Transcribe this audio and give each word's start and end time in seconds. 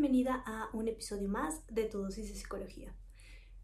bienvenida 0.00 0.42
a 0.46 0.70
un 0.72 0.88
episodio 0.88 1.28
más 1.28 1.62
de 1.66 1.84
Tu 1.84 1.98
dosis 1.98 2.30
de 2.30 2.34
psicología. 2.34 2.96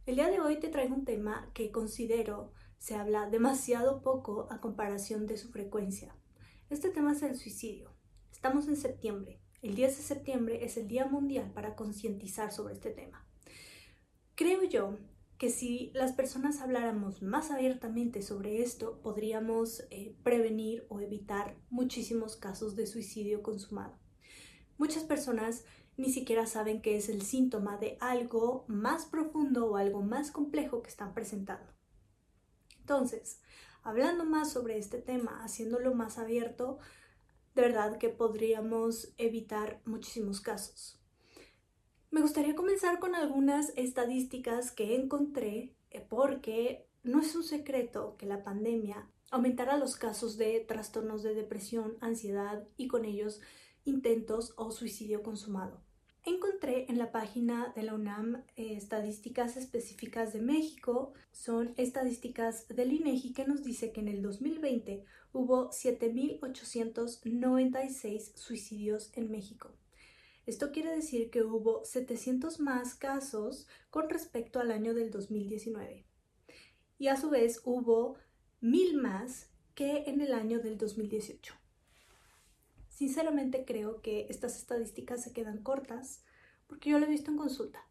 El 0.05 0.17
día 0.17 0.29
de 0.29 0.39
hoy 0.39 0.61
te 0.61 0.69
traigo 0.69 0.95
un 0.95 1.07
tema 1.07 1.51
que 1.55 1.73
considero 1.73 2.53
se 2.77 2.95
habla 2.95 3.31
demasiado 3.31 4.03
poco 4.03 4.47
a 4.51 4.61
comparación 4.61 5.27
de 5.27 5.39
su 5.39 5.49
frecuencia. 5.49 6.15
Este 6.69 6.91
tema 6.91 7.13
es 7.13 7.23
el 7.23 7.37
suicidio. 7.37 7.91
Estamos 8.31 8.69
en 8.69 8.77
septiembre. 8.77 9.41
El 9.63 9.77
10 9.77 9.97
de 9.97 10.03
septiembre 10.03 10.63
es 10.63 10.77
el 10.77 10.89
Día 10.89 11.07
Mundial 11.07 11.53
para 11.55 11.75
concientizar 11.75 12.53
sobre 12.53 12.75
este 12.75 12.91
tema. 12.91 13.27
Creo 14.35 14.63
yo 14.65 14.99
que 15.39 15.49
si 15.49 15.91
las 15.95 16.13
personas 16.13 16.61
habláramos 16.61 17.23
más 17.23 17.51
abiertamente 17.51 18.21
sobre 18.21 18.61
esto, 18.61 19.01
podríamos 19.01 19.87
eh, 19.89 20.15
prevenir 20.23 20.85
o 20.91 21.01
evitar 21.01 21.57
muchísimos 21.71 22.37
casos 22.37 22.77
de 22.77 22.87
suicidio 22.87 23.43
consumado. 23.43 23.99
Muchas 24.77 25.05
personas 25.05 25.65
ni 25.97 26.13
siquiera 26.13 26.47
saben 26.47 26.83
que 26.83 26.97
es 26.97 27.09
el 27.09 27.23
síntoma 27.23 27.79
de 27.79 27.97
algo 28.01 28.65
más 28.69 29.07
profundo 29.07 29.67
o 29.67 29.77
algo 29.77 30.03
más 30.03 30.31
complejo 30.31 30.83
que 30.83 30.91
están 30.91 31.15
presentando. 31.15 31.73
Entonces, 32.81 33.41
hablando 33.83 34.25
más 34.25 34.53
sobre 34.53 34.79
este 34.79 35.01
tema, 35.01 35.43
haciéndolo 35.43 35.95
más 35.95 36.19
abierto, 36.19 36.79
de 37.55 37.63
verdad 37.63 37.99
que 37.99 38.11
podríamos 38.11 39.15
evitar 39.17 39.81
muchísimos 39.87 40.41
casos. 40.41 41.01
Me 42.11 42.21
gustaría 42.21 42.55
comenzar 42.55 42.99
con 42.99 43.15
algunas 43.15 43.73
estadísticas 43.77 44.71
que 44.73 44.95
encontré 44.95 45.75
eh, 45.91 46.07
porque 46.09 46.89
no 47.03 47.21
es 47.21 47.35
un 47.35 47.43
secreto 47.43 48.17
que 48.19 48.27
la 48.27 48.43
pandemia 48.43 49.11
aumentará 49.31 49.77
los 49.77 49.97
casos 49.97 50.37
de 50.37 50.61
trastornos 50.61 51.23
de 51.23 51.35
depresión, 51.35 51.97
ansiedad 52.01 52.67
y 52.77 52.89
con 52.89 53.05
ellos 53.05 53.41
intentos 53.85 54.53
o 54.57 54.71
suicidio 54.71 55.23
consumado. 55.23 55.86
Encontré 56.29 56.87
en 56.89 56.99
la 56.99 57.13
página 57.13 57.73
de 57.77 57.85
la 57.85 57.95
UNAM 57.95 58.43
eh, 58.57 58.75
estadísticas 58.77 59.57
específicas 59.57 60.33
de 60.33 60.41
México. 60.41 61.13
Son 61.31 61.73
estadísticas 61.77 62.67
del 62.67 62.95
INEGI 62.95 63.33
que 63.33 63.47
nos 63.47 63.63
dice 63.63 63.93
que 63.93 64.01
en 64.01 64.09
el 64.09 64.23
2020 64.23 65.05
hubo 65.33 65.71
7.896 65.71 68.35
suicidios 68.35 69.13
en 69.15 69.31
México. 69.31 69.71
Esto 70.47 70.73
quiere 70.73 70.91
decir 70.91 71.31
que 71.31 71.45
hubo 71.45 71.85
700 71.85 72.59
más 72.59 72.97
casos 72.97 73.69
con 73.91 74.11
respecto 74.11 74.59
al 74.59 74.73
año 74.73 74.95
del 74.95 75.13
2019. 75.13 76.07
Y 76.99 77.07
a 77.07 77.17
su 77.17 77.31
vez 77.31 77.61
hubo 77.65 78.17
1000 78.63 78.97
más 78.97 79.53
que 79.77 80.03
en 80.09 80.21
el 80.21 80.35
año 80.35 80.59
del 80.59 80.77
2018. 80.77 81.55
Sinceramente 82.97 83.67
creo 83.67 84.01
que 84.01 84.25
estas 84.31 84.57
estadísticas 84.57 85.23
se 85.23 85.35
quedan 85.35 85.63
cortas 85.63 86.25
porque 86.67 86.89
yo 86.89 86.99
lo 86.99 87.05
he 87.05 87.11
visto 87.11 87.31
en 87.31 87.37
consulta. 87.37 87.87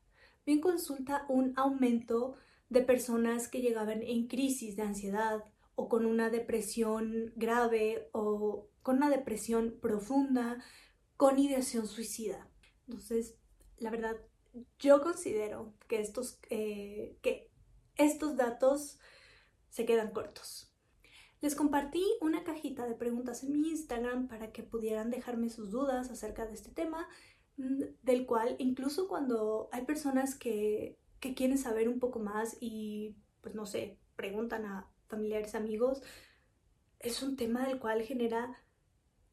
Vi 0.48 0.54
en 0.54 0.62
consulta 0.62 1.28
un 1.30 1.54
aumento 1.58 2.34
de 2.70 2.82
personas 2.82 3.48
que 3.48 3.62
llegaban 3.62 4.02
en 4.02 4.26
crisis 4.26 4.76
de 4.76 4.82
ansiedad 4.82 5.44
o 5.76 5.90
con 5.90 6.08
una 6.08 6.32
depresión 6.32 7.34
grave 7.36 8.10
o 8.14 8.68
con 8.82 8.98
una 8.98 9.12
depresión 9.12 9.78
profunda, 9.80 10.58
con 11.18 11.38
ideación 11.38 11.86
suicida. 11.86 12.50
Entonces, 12.88 13.38
la 13.78 13.92
verdad, 13.92 14.18
yo 14.80 15.04
considero 15.04 15.76
que 15.88 16.02
estos, 16.02 16.40
eh, 16.50 17.20
que 17.22 17.52
estos 17.96 18.38
datos 18.38 18.98
se 19.70 19.86
quedan 19.86 20.14
cortos. 20.14 20.75
Les 21.46 21.54
compartí 21.54 22.04
una 22.22 22.44
cajita 22.44 22.88
de 22.88 22.96
preguntas 22.96 23.44
en 23.44 23.52
mi 23.52 23.70
Instagram 23.70 24.28
para 24.28 24.52
que 24.52 24.64
pudieran 24.64 25.12
dejarme 25.12 25.52
sus 25.52 25.70
dudas 25.70 26.10
acerca 26.10 26.48
de 26.48 26.56
este 26.56 26.72
tema, 26.72 27.08
mm, 27.58 27.84
del 28.02 28.26
cual 28.26 28.56
incluso 28.58 29.08
cuando 29.08 29.70
hay 29.72 29.86
personas 29.86 30.34
que, 30.34 30.98
que 31.20 31.36
quieren 31.36 31.60
saber 31.60 31.88
un 31.88 32.00
poco 32.00 32.18
más 32.18 32.58
y, 32.60 33.16
pues 33.42 33.54
no 33.54 33.68
sé, 33.68 34.00
preguntan 34.16 34.66
a 34.66 34.90
familiares, 35.06 35.54
amigos, 35.54 36.02
es 36.98 37.22
un 37.22 37.36
tema 37.36 37.68
del 37.68 37.78
cual 37.78 38.02
genera 38.02 38.58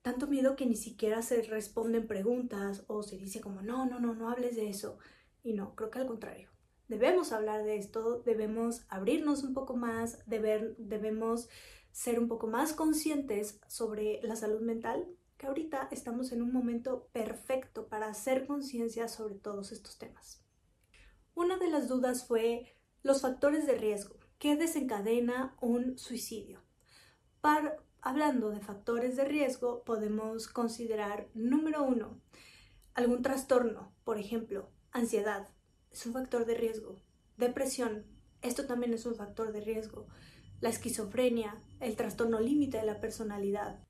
tanto 0.03 0.27
miedo 0.27 0.55
que 0.55 0.67
ni 0.67 0.77
siquiera 0.77 1.23
se 1.23 1.41
responden 1.41 2.07
preguntas 2.07 2.85
o 2.89 3.03
se 3.03 3.17
dice 3.17 3.41
como, 3.41 3.63
no, 3.63 3.87
no, 3.87 4.01
no, 4.01 4.13
no 4.13 4.29
hables 4.29 4.55
de 4.57 4.69
eso. 4.69 4.99
Y 5.43 5.55
no, 5.55 5.75
creo 5.77 5.91
que 5.91 6.01
al 6.01 6.07
contrario. 6.07 6.51
Debemos 6.89 7.33
hablar 7.33 7.65
de 7.65 7.77
esto, 7.77 8.19
debemos 8.19 8.85
abrirnos 8.91 9.45
un 9.45 9.55
poco 9.55 9.77
más, 9.77 10.19
debemos 10.27 11.49
ser 11.93 12.19
un 12.19 12.27
poco 12.27 12.47
más 12.47 12.73
conscientes 12.73 13.61
sobre 13.69 14.21
la 14.23 14.35
salud 14.35 14.61
mental, 14.61 15.07
que 15.37 15.47
ahorita 15.47 15.89
estamos 15.91 16.33
en 16.33 16.43
un 16.43 16.53
momento 16.53 17.09
perfecto 17.13 17.87
para 17.89 18.09
hacer 18.09 18.47
conciencia 18.47 19.09
sobre 19.09 19.35
todos 19.35 19.73
estos 19.73 19.99
temas. 19.99 20.43
Una 21.35 21.59
de 21.59 21.69
las 21.71 21.89
dudas 21.89 22.27
fue 22.27 22.77
los 23.03 23.21
factores 23.21 23.67
de 23.67 23.77
riesgo. 23.77 24.17
¿Qué 24.39 24.57
desencadena 24.57 25.57
un 25.61 25.99
suicidio? 25.99 26.63
Para, 27.41 27.77
hablando 28.01 28.51
de 28.51 28.61
factores 28.61 29.17
de 29.17 29.25
riesgo, 29.25 29.85
podemos 29.85 30.49
considerar, 30.49 31.29
número 31.35 31.83
uno, 31.83 32.21
algún 32.95 33.23
trastorno, 33.23 33.93
por 34.05 34.19
ejemplo, 34.19 34.71
ansiedad, 34.93 35.49
es 35.91 36.07
un 36.07 36.13
factor 36.13 36.47
de 36.47 36.55
riesgo. 36.55 37.01
Depresión, 37.37 38.07
esto 38.41 38.67
también 38.67 38.95
es 38.95 39.07
un 39.07 39.15
factor 39.15 39.53
de 39.53 39.61
riesgo 39.61 40.07
la 40.63 40.69
esquizofrenia, 40.69 41.57
el 41.81 41.97
trastorno 41.97 42.41
límite 42.41 42.79
de 42.79 42.87
la 42.87 43.01
personalidad. 43.01 43.85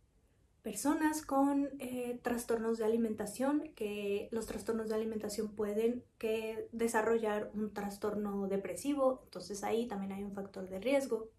Personas 0.62 1.20
con 1.20 1.68
eh, 1.80 2.18
trastornos 2.22 2.78
de 2.78 2.86
alimentación, 2.86 3.72
que 3.76 4.28
los 4.32 4.46
trastornos 4.46 4.88
de 4.88 4.94
alimentación 4.94 5.54
pueden 5.54 6.02
que 6.16 6.68
desarrollar 6.72 7.50
un 7.52 7.74
trastorno 7.74 8.48
depresivo, 8.48 9.20
entonces 9.24 9.62
ahí 9.64 9.86
también 9.86 10.12
hay 10.12 10.24
un 10.24 10.32
factor 10.32 10.66
de 10.68 10.80
riesgo. 10.80 11.30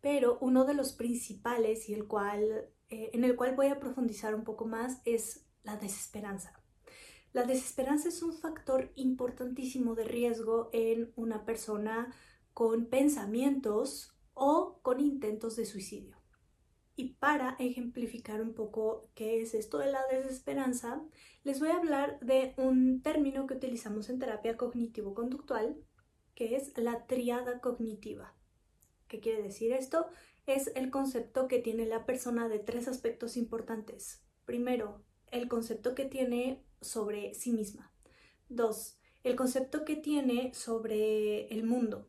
Pero 0.00 0.36
uno 0.40 0.64
de 0.64 0.74
los 0.74 0.92
principales 0.92 1.88
y 1.88 1.94
el 1.94 2.08
cual, 2.08 2.68
eh, 2.88 3.10
en 3.12 3.22
el 3.22 3.36
cual 3.36 3.54
voy 3.54 3.68
a 3.68 3.78
profundizar 3.78 4.34
un 4.34 4.42
poco 4.42 4.66
más 4.66 5.00
es 5.04 5.46
la 5.62 5.76
desesperanza. 5.76 6.60
La 7.32 7.44
desesperanza 7.44 8.08
es 8.08 8.22
un 8.22 8.32
factor 8.32 8.90
importantísimo 8.96 9.94
de 9.94 10.04
riesgo 10.04 10.70
en 10.72 11.12
una 11.14 11.44
persona 11.44 12.12
con 12.56 12.86
pensamientos 12.86 14.16
o 14.32 14.80
con 14.80 14.98
intentos 14.98 15.56
de 15.56 15.66
suicidio. 15.66 16.16
Y 16.94 17.16
para 17.16 17.54
ejemplificar 17.58 18.40
un 18.40 18.54
poco 18.54 19.10
qué 19.14 19.42
es 19.42 19.52
esto 19.52 19.76
de 19.76 19.92
la 19.92 20.00
desesperanza, 20.10 21.04
les 21.44 21.60
voy 21.60 21.68
a 21.68 21.76
hablar 21.76 22.18
de 22.20 22.54
un 22.56 23.02
término 23.02 23.46
que 23.46 23.52
utilizamos 23.52 24.08
en 24.08 24.18
terapia 24.18 24.56
cognitivo-conductual, 24.56 25.76
que 26.34 26.56
es 26.56 26.72
la 26.78 27.04
triada 27.04 27.60
cognitiva. 27.60 28.34
¿Qué 29.06 29.20
quiere 29.20 29.42
decir 29.42 29.74
esto? 29.74 30.06
Es 30.46 30.72
el 30.76 30.90
concepto 30.90 31.48
que 31.48 31.58
tiene 31.58 31.84
la 31.84 32.06
persona 32.06 32.48
de 32.48 32.58
tres 32.58 32.88
aspectos 32.88 33.36
importantes. 33.36 34.24
Primero, 34.46 35.04
el 35.30 35.46
concepto 35.48 35.94
que 35.94 36.06
tiene 36.06 36.64
sobre 36.80 37.34
sí 37.34 37.52
misma. 37.52 37.92
Dos, 38.48 38.96
el 39.24 39.36
concepto 39.36 39.84
que 39.84 39.96
tiene 39.96 40.54
sobre 40.54 41.48
el 41.48 41.62
mundo. 41.62 42.08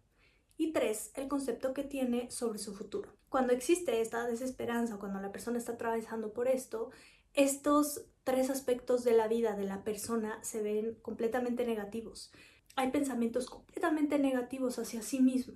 Y 0.57 0.73
tres, 0.73 1.11
el 1.15 1.27
concepto 1.27 1.73
que 1.73 1.83
tiene 1.83 2.31
sobre 2.31 2.57
su 2.57 2.73
futuro. 2.73 3.13
Cuando 3.29 3.53
existe 3.53 4.01
esta 4.01 4.25
desesperanza, 4.25 4.97
cuando 4.97 5.19
la 5.21 5.31
persona 5.31 5.57
está 5.57 5.73
atravesando 5.73 6.33
por 6.33 6.47
esto, 6.47 6.89
estos 7.33 8.01
tres 8.23 8.49
aspectos 8.49 9.03
de 9.03 9.13
la 9.13 9.27
vida 9.27 9.55
de 9.55 9.65
la 9.65 9.83
persona 9.83 10.39
se 10.43 10.61
ven 10.61 10.95
completamente 11.01 11.65
negativos. 11.65 12.31
Hay 12.75 12.91
pensamientos 12.91 13.45
completamente 13.47 14.17
negativos 14.19 14.79
hacia 14.79 15.01
sí 15.01 15.19
mismo, 15.21 15.55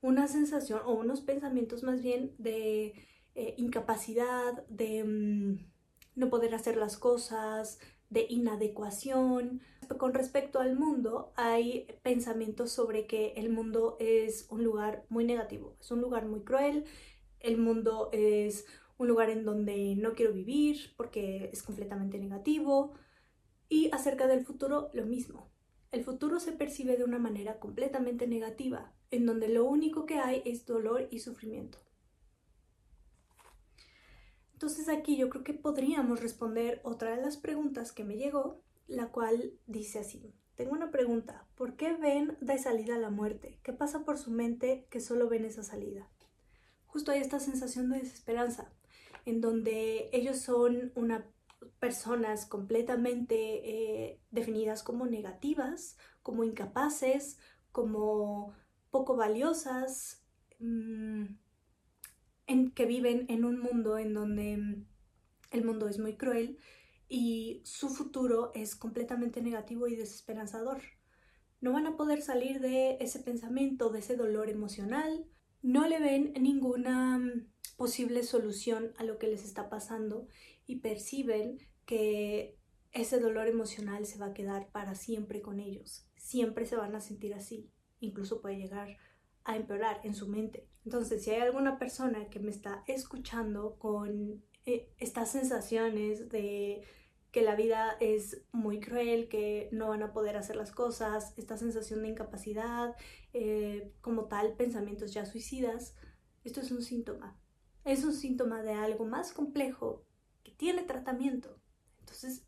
una 0.00 0.28
sensación 0.28 0.80
o 0.84 0.92
unos 0.92 1.20
pensamientos 1.20 1.82
más 1.82 2.02
bien 2.02 2.34
de 2.38 2.94
eh, 3.34 3.54
incapacidad, 3.56 4.66
de 4.68 5.04
mm, 5.04 5.58
no 6.16 6.30
poder 6.30 6.54
hacer 6.54 6.76
las 6.76 6.96
cosas, 6.96 7.78
de 8.10 8.26
inadecuación. 8.28 9.62
Con 9.98 10.14
respecto 10.14 10.60
al 10.60 10.76
mundo, 10.76 11.32
hay 11.36 11.86
pensamientos 12.02 12.70
sobre 12.70 13.06
que 13.06 13.32
el 13.36 13.50
mundo 13.50 13.96
es 13.98 14.46
un 14.50 14.62
lugar 14.62 15.04
muy 15.08 15.24
negativo, 15.24 15.76
es 15.80 15.90
un 15.90 16.00
lugar 16.00 16.26
muy 16.26 16.40
cruel, 16.42 16.84
el 17.40 17.56
mundo 17.56 18.10
es 18.12 18.66
un 18.98 19.08
lugar 19.08 19.30
en 19.30 19.44
donde 19.44 19.96
no 19.96 20.12
quiero 20.12 20.32
vivir 20.32 20.92
porque 20.96 21.50
es 21.52 21.62
completamente 21.62 22.18
negativo. 22.18 22.92
Y 23.68 23.88
acerca 23.92 24.26
del 24.26 24.44
futuro, 24.44 24.90
lo 24.92 25.06
mismo. 25.06 25.48
El 25.92 26.04
futuro 26.04 26.38
se 26.38 26.52
percibe 26.52 26.96
de 26.96 27.04
una 27.04 27.18
manera 27.18 27.58
completamente 27.58 28.26
negativa, 28.26 28.92
en 29.10 29.26
donde 29.26 29.48
lo 29.48 29.64
único 29.64 30.06
que 30.06 30.18
hay 30.18 30.42
es 30.44 30.66
dolor 30.66 31.08
y 31.10 31.20
sufrimiento. 31.20 31.78
Entonces 34.60 34.90
aquí 34.90 35.16
yo 35.16 35.30
creo 35.30 35.42
que 35.42 35.54
podríamos 35.54 36.20
responder 36.20 36.82
otra 36.84 37.16
de 37.16 37.22
las 37.22 37.38
preguntas 37.38 37.92
que 37.92 38.04
me 38.04 38.18
llegó, 38.18 38.60
la 38.88 39.10
cual 39.10 39.54
dice 39.66 40.00
así. 40.00 40.34
Tengo 40.54 40.72
una 40.72 40.90
pregunta. 40.90 41.48
¿Por 41.54 41.76
qué 41.76 41.94
ven 41.94 42.36
de 42.42 42.58
salida 42.58 42.98
la 42.98 43.08
muerte? 43.08 43.58
¿Qué 43.62 43.72
pasa 43.72 44.04
por 44.04 44.18
su 44.18 44.30
mente 44.30 44.86
que 44.90 45.00
solo 45.00 45.30
ven 45.30 45.46
esa 45.46 45.62
salida? 45.62 46.10
Justo 46.84 47.10
hay 47.10 47.20
esta 47.22 47.40
sensación 47.40 47.88
de 47.88 48.00
desesperanza, 48.00 48.70
en 49.24 49.40
donde 49.40 50.10
ellos 50.12 50.36
son 50.36 50.92
una 50.94 51.26
personas 51.78 52.44
completamente 52.44 53.36
eh, 54.10 54.20
definidas 54.30 54.82
como 54.82 55.06
negativas, 55.06 55.96
como 56.22 56.44
incapaces, 56.44 57.38
como 57.72 58.52
poco 58.90 59.16
valiosas, 59.16 60.22
mm, 60.58 61.24
viven 62.86 63.26
en 63.28 63.44
un 63.44 63.58
mundo 63.58 63.98
en 63.98 64.14
donde 64.14 64.56
mm, 64.56 64.86
el 65.50 65.64
mundo 65.64 65.88
es 65.88 65.98
muy 65.98 66.16
cruel 66.16 66.58
y 67.08 67.60
su 67.64 67.88
futuro 67.88 68.52
es 68.54 68.76
completamente 68.76 69.42
negativo 69.42 69.88
y 69.88 69.96
desesperanzador. 69.96 70.80
No 71.60 71.72
van 71.72 71.86
a 71.86 71.96
poder 71.96 72.22
salir 72.22 72.60
de 72.60 72.96
ese 73.00 73.18
pensamiento, 73.20 73.90
de 73.90 73.98
ese 73.98 74.16
dolor 74.16 74.48
emocional, 74.48 75.26
no 75.62 75.86
le 75.86 76.00
ven 76.00 76.32
ninguna 76.40 77.18
mm, 77.18 77.48
posible 77.76 78.22
solución 78.22 78.92
a 78.96 79.04
lo 79.04 79.18
que 79.18 79.26
les 79.26 79.44
está 79.44 79.68
pasando 79.68 80.26
y 80.66 80.76
perciben 80.76 81.58
que 81.84 82.56
ese 82.92 83.20
dolor 83.20 83.46
emocional 83.46 84.06
se 84.06 84.18
va 84.18 84.26
a 84.26 84.34
quedar 84.34 84.70
para 84.70 84.94
siempre 84.94 85.42
con 85.42 85.60
ellos. 85.60 86.06
Siempre 86.16 86.66
se 86.66 86.76
van 86.76 86.94
a 86.94 87.00
sentir 87.00 87.34
así. 87.34 87.70
Incluso 88.00 88.40
puede 88.40 88.56
llegar 88.56 88.96
a 89.44 89.56
empeorar 89.56 90.00
en 90.04 90.14
su 90.14 90.28
mente. 90.28 90.66
Entonces, 90.84 91.22
si 91.24 91.30
hay 91.30 91.40
alguna 91.40 91.78
persona 91.78 92.28
que 92.30 92.40
me 92.40 92.50
está 92.50 92.82
escuchando 92.86 93.76
con 93.78 94.42
eh, 94.66 94.88
estas 94.98 95.30
sensaciones 95.30 96.28
de 96.28 96.82
que 97.32 97.42
la 97.42 97.54
vida 97.54 97.96
es 98.00 98.42
muy 98.52 98.80
cruel, 98.80 99.28
que 99.28 99.68
no 99.72 99.88
van 99.88 100.02
a 100.02 100.12
poder 100.12 100.36
hacer 100.36 100.56
las 100.56 100.72
cosas, 100.72 101.32
esta 101.36 101.56
sensación 101.56 102.02
de 102.02 102.08
incapacidad, 102.08 102.96
eh, 103.32 103.92
como 104.00 104.24
tal, 104.24 104.54
pensamientos 104.54 105.12
ya 105.12 105.26
suicidas, 105.26 105.94
esto 106.44 106.60
es 106.60 106.70
un 106.70 106.82
síntoma. 106.82 107.38
Es 107.84 108.04
un 108.04 108.12
síntoma 108.12 108.62
de 108.62 108.72
algo 108.72 109.04
más 109.04 109.32
complejo 109.32 110.04
que 110.42 110.50
tiene 110.52 110.82
tratamiento. 110.82 111.56
Entonces, 112.00 112.44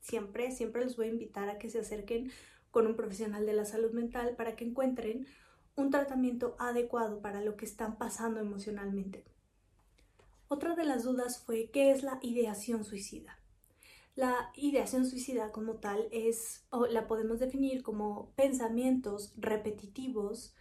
siempre, 0.00 0.52
siempre 0.52 0.84
los 0.84 0.96
voy 0.96 1.06
a 1.06 1.10
invitar 1.10 1.48
a 1.48 1.58
que 1.58 1.70
se 1.70 1.80
acerquen 1.80 2.30
con 2.70 2.86
un 2.86 2.94
profesional 2.94 3.46
de 3.46 3.54
la 3.54 3.64
salud 3.64 3.92
mental 3.92 4.36
para 4.36 4.54
que 4.54 4.64
encuentren 4.64 5.26
un 5.76 5.90
tratamiento 5.90 6.56
adecuado 6.58 7.20
para 7.20 7.42
lo 7.42 7.56
que 7.56 7.66
están 7.66 7.98
pasando 7.98 8.40
emocionalmente. 8.40 9.24
Otra 10.48 10.74
de 10.74 10.84
las 10.84 11.04
dudas 11.04 11.38
fue 11.38 11.70
qué 11.70 11.90
es 11.90 12.02
la 12.02 12.18
ideación 12.22 12.84
suicida. 12.84 13.38
La 14.14 14.50
ideación 14.54 15.04
suicida 15.04 15.52
como 15.52 15.74
tal 15.74 16.08
es, 16.10 16.66
o 16.70 16.86
la 16.86 17.06
podemos 17.06 17.38
definir 17.38 17.82
como 17.82 18.32
pensamientos 18.34 19.34
repetitivos 19.36 20.54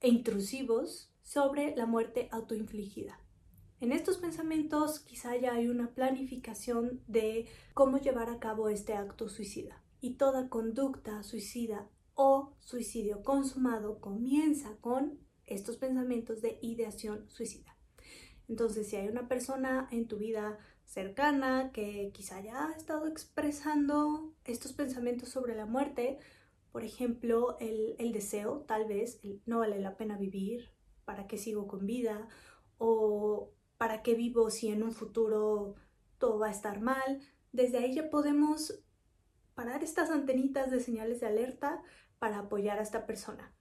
e 0.00 0.08
intrusivos 0.08 1.12
sobre 1.22 1.74
la 1.74 1.86
muerte 1.86 2.28
autoinfligida. 2.30 3.18
En 3.80 3.90
estos 3.90 4.18
pensamientos 4.18 5.00
quizá 5.00 5.36
ya 5.36 5.54
hay 5.54 5.66
una 5.66 5.92
planificación 5.92 7.02
de 7.08 7.46
cómo 7.74 7.98
llevar 7.98 8.30
a 8.30 8.38
cabo 8.38 8.68
este 8.68 8.94
acto 8.94 9.28
suicida. 9.28 9.82
Y 10.00 10.14
toda 10.14 10.48
conducta 10.48 11.24
suicida 11.24 11.88
o 12.14 12.56
suicidio 12.60 13.22
consumado 13.22 14.00
comienza 14.00 14.76
con 14.80 15.18
estos 15.46 15.76
pensamientos 15.76 16.40
de 16.40 16.58
ideación 16.62 17.28
suicida. 17.30 17.76
Entonces, 18.48 18.88
si 18.88 18.96
hay 18.96 19.08
una 19.08 19.28
persona 19.28 19.88
en 19.90 20.08
tu 20.08 20.18
vida 20.18 20.58
cercana 20.84 21.70
que 21.72 22.10
quizá 22.12 22.40
ya 22.40 22.68
ha 22.68 22.72
estado 22.72 23.06
expresando 23.06 24.34
estos 24.44 24.72
pensamientos 24.72 25.30
sobre 25.30 25.54
la 25.54 25.66
muerte, 25.66 26.18
por 26.70 26.84
ejemplo, 26.84 27.56
el, 27.60 27.96
el 27.98 28.12
deseo, 28.12 28.64
tal 28.66 28.86
vez, 28.86 29.20
no 29.46 29.60
vale 29.60 29.80
la 29.80 29.96
pena 29.96 30.16
vivir, 30.18 30.70
para 31.04 31.26
qué 31.26 31.38
sigo 31.38 31.66
con 31.66 31.86
vida, 31.86 32.28
o 32.78 33.52
¿Para 33.82 34.00
qué 34.04 34.14
vivo 34.14 34.48
si 34.48 34.68
en 34.68 34.84
un 34.84 34.92
futuro 34.92 35.74
todo 36.18 36.38
va 36.38 36.46
a 36.46 36.52
estar 36.52 36.80
mal? 36.80 37.20
Desde 37.50 37.78
ahí 37.78 37.92
ya 37.92 38.10
podemos 38.10 38.80
parar 39.54 39.82
estas 39.82 40.10
antenitas 40.10 40.70
de 40.70 40.80
señales 40.80 41.20
de 41.20 41.26
alerta 41.26 41.82
para 42.18 42.38
apoyar 42.38 42.78
a 42.78 42.82
esta 42.82 43.06
persona. 43.06 43.54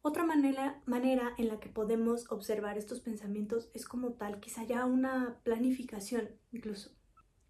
Otra 0.00 0.24
manera, 0.24 0.80
manera 0.86 1.34
en 1.38 1.48
la 1.48 1.58
que 1.58 1.68
podemos 1.68 2.30
observar 2.30 2.78
estos 2.78 3.00
pensamientos 3.00 3.70
es 3.74 3.84
como 3.84 4.12
tal, 4.14 4.40
quizá 4.40 4.64
ya 4.64 4.86
una 4.86 5.40
planificación 5.42 6.30
incluso. 6.52 6.96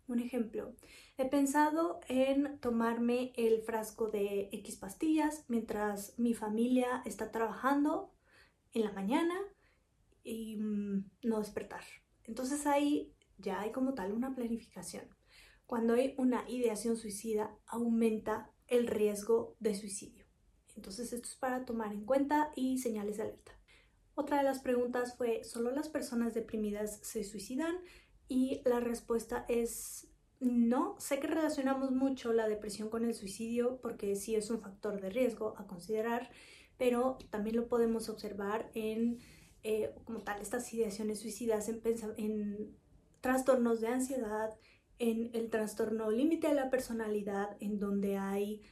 Un 0.06 0.20
ejemplo, 0.20 0.74
he 1.18 1.28
pensado 1.28 2.00
en 2.08 2.58
tomarme 2.60 3.32
el 3.36 3.60
frasco 3.60 4.08
de 4.08 4.48
X 4.52 4.76
pastillas 4.76 5.44
mientras 5.48 6.18
mi 6.18 6.32
familia 6.32 7.02
está 7.04 7.30
trabajando 7.30 8.14
en 8.72 8.84
la 8.84 8.92
mañana 8.92 9.34
y 10.24 10.56
mm, 10.56 11.10
no 11.24 11.38
despertar. 11.40 11.82
Entonces 12.24 12.66
ahí 12.66 13.14
ya 13.36 13.60
hay 13.60 13.70
como 13.70 13.92
tal 13.92 14.12
una 14.12 14.34
planificación. 14.34 15.04
Cuando 15.68 15.92
hay 15.92 16.14
una 16.16 16.48
ideación 16.48 16.96
suicida, 16.96 17.54
aumenta 17.66 18.50
el 18.68 18.86
riesgo 18.86 19.54
de 19.60 19.74
suicidio. 19.74 20.24
Entonces 20.74 21.12
esto 21.12 21.28
es 21.28 21.36
para 21.36 21.66
tomar 21.66 21.92
en 21.92 22.06
cuenta 22.06 22.52
y 22.56 22.78
señales 22.78 23.18
de 23.18 23.24
alerta. 23.24 23.52
Otra 24.14 24.38
de 24.38 24.44
las 24.44 24.60
preguntas 24.60 25.18
fue, 25.18 25.44
¿solo 25.44 25.70
las 25.70 25.90
personas 25.90 26.32
deprimidas 26.32 27.00
se 27.02 27.22
suicidan? 27.22 27.76
Y 28.28 28.62
la 28.64 28.80
respuesta 28.80 29.44
es 29.46 30.08
no. 30.40 30.96
Sé 30.98 31.20
que 31.20 31.26
relacionamos 31.26 31.90
mucho 31.90 32.32
la 32.32 32.48
depresión 32.48 32.88
con 32.88 33.04
el 33.04 33.12
suicidio 33.12 33.78
porque 33.82 34.16
sí 34.16 34.36
es 34.36 34.48
un 34.48 34.62
factor 34.62 35.02
de 35.02 35.10
riesgo 35.10 35.54
a 35.58 35.66
considerar, 35.66 36.30
pero 36.78 37.18
también 37.28 37.56
lo 37.56 37.68
podemos 37.68 38.08
observar 38.08 38.70
en 38.72 39.18
eh, 39.64 39.94
como 40.04 40.20
tal 40.20 40.40
estas 40.40 40.72
ideaciones 40.72 41.20
suicidas 41.20 41.68
en, 41.68 41.82
en 42.16 42.74
trastornos 43.20 43.82
de 43.82 43.88
ansiedad, 43.88 44.56
en 44.98 45.30
el 45.34 45.50
trastorno 45.50 46.10
límite 46.10 46.48
de 46.48 46.54
la 46.54 46.70
personalidad, 46.70 47.56
en 47.60 47.78
donde 47.78 48.16
hay 48.16 48.62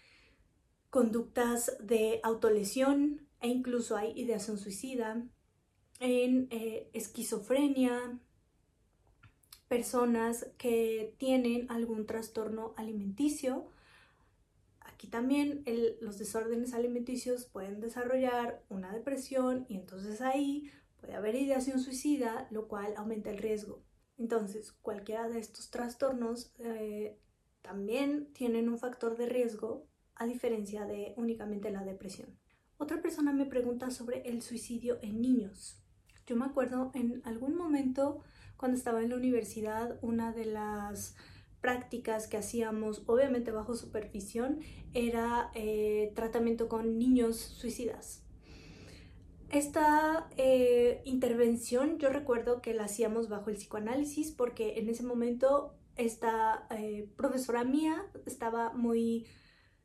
conductas 0.90 1.76
de 1.81 2.20
autolesión 2.23 3.26
e 3.40 3.49
incluso 3.49 3.96
hay 3.96 4.12
ideación 4.19 4.58
suicida, 4.58 5.23
en 6.00 6.49
eh, 6.50 6.90
esquizofrenia, 6.93 8.19
personas 9.69 10.46
que 10.58 11.14
tienen 11.19 11.70
algún 11.70 12.06
trastorno 12.06 12.75
alimenticio. 12.76 13.67
Aquí 14.81 15.08
también 15.08 15.64
los 16.00 16.19
desórdenes 16.19 16.75
alimenticios 16.75 17.46
pueden 17.46 17.81
desarrollar 17.81 18.62
una 18.69 18.93
depresión 18.93 19.67
y 19.69 19.76
entonces 19.76 20.20
ahí 20.20 20.70
Puede 21.00 21.14
haber 21.14 21.37
ideación 21.37 21.78
suicida, 21.78 22.49
lo 22.50 22.69
cual 22.69 22.94
aumenta 22.96 23.31
el 23.31 23.38
riesgo. 23.38 23.85
Entonces, 24.18 24.72
cualquiera 24.72 25.28
de 25.28 25.38
estos 25.38 25.70
trastornos 25.70 26.52
eh, 26.58 27.18
también 27.62 28.32
tienen 28.32 28.68
un 28.68 28.78
factor 28.78 29.16
de 29.16 29.26
riesgo 29.26 29.86
a 30.14 30.26
diferencia 30.26 30.86
de 30.86 31.14
únicamente 31.16 31.70
la 31.70 31.85
depresión. 31.85 32.38
Otra 32.78 33.00
persona 33.00 33.32
me 33.32 33.46
pregunta 33.46 33.90
sobre 33.90 34.28
el 34.28 34.42
suicidio 34.42 34.99
en 35.02 35.20
niños. 35.20 35.82
Yo 36.26 36.37
me 36.37 36.44
acuerdo 36.44 36.90
en 36.94 37.23
algún 37.25 37.56
momento 37.56 38.23
cuando 38.56 38.76
estaba 38.76 39.02
en 39.02 39.11
la 39.11 39.16
universidad, 39.16 39.99
una 40.02 40.32
de 40.32 40.46
las 40.46 41.14
prácticas 41.61 42.26
que 42.26 42.37
hacíamos, 42.37 43.02
obviamente 43.06 43.50
bajo 43.50 43.75
supervisión, 43.75 44.61
era 44.94 45.50
eh, 45.54 46.12
tratamiento 46.14 46.68
con 46.68 46.99
niños 46.99 47.37
suicidas. 47.37 48.25
Esta 49.50 50.28
eh, 50.36 51.02
intervención 51.04 51.98
yo 51.98 52.10
recuerdo 52.10 52.60
que 52.60 52.74
la 52.74 52.84
hacíamos 52.84 53.28
bajo 53.28 53.50
el 53.50 53.56
psicoanálisis 53.56 54.32
porque 54.32 54.78
en 54.78 54.88
ese 54.88 55.04
momento 55.04 55.74
esta 55.96 56.66
eh, 56.70 57.08
profesora 57.16 57.62
mía 57.62 58.10
estaba 58.26 58.72
muy 58.72 59.26